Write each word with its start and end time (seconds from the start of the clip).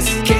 this. 0.00 0.22
Can't 0.22 0.39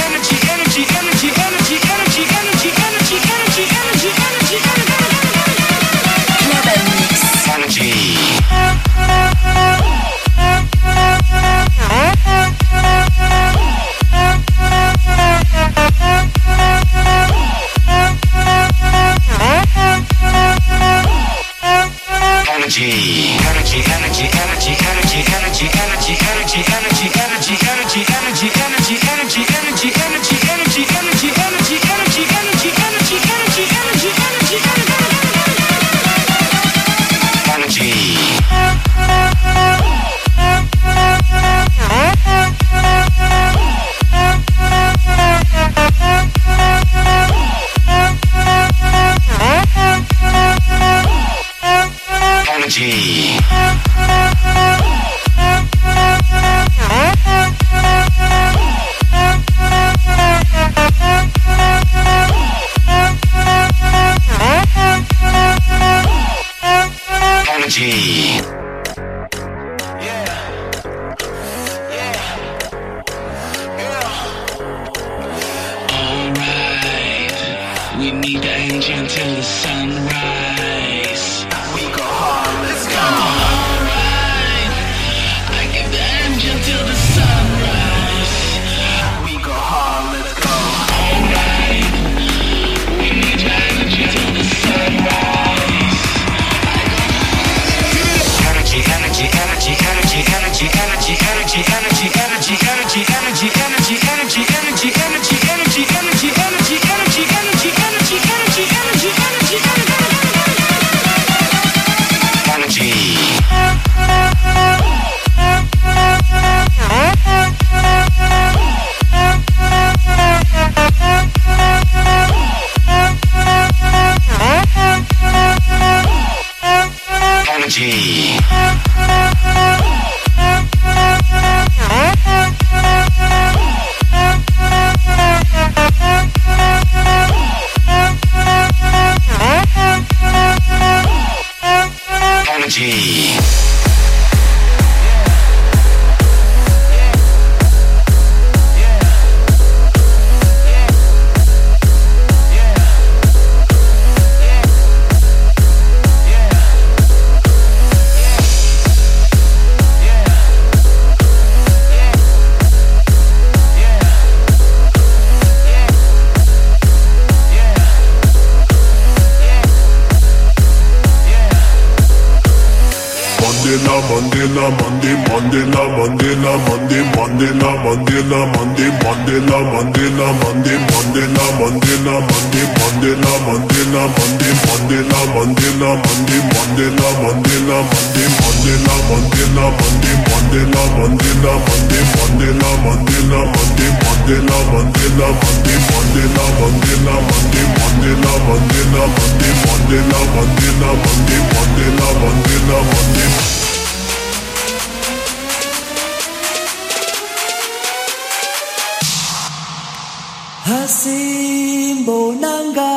hasimbonanga 210.71 212.89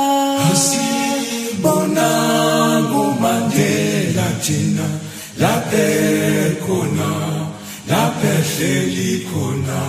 hasimbonango 0.45 3.05
mandela 3.23 4.27
thina 4.45 4.87
labekhona 5.43 7.11
labehleli 7.91 9.13
khona 9.31 9.81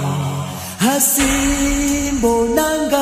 hasimbonanga 0.86 3.02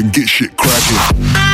And 0.00 0.12
get 0.14 0.26
shit 0.26 0.56
cracking. 0.56 1.49